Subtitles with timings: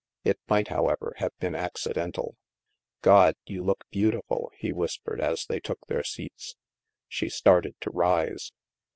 [0.23, 2.35] It might, however, have been accidental."
[3.03, 6.55] God, you look beautiful," he whispered as they took their seats.
[7.07, 8.51] She started to rise.